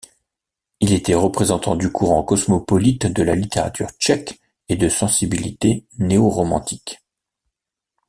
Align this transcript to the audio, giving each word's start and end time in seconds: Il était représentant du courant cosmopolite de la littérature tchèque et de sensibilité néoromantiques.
Il 0.79 0.93
était 0.93 1.13
représentant 1.13 1.75
du 1.75 1.91
courant 1.91 2.23
cosmopolite 2.23 3.05
de 3.05 3.21
la 3.21 3.35
littérature 3.35 3.91
tchèque 3.99 4.41
et 4.67 4.75
de 4.75 4.89
sensibilité 4.89 5.85
néoromantiques. 5.99 7.03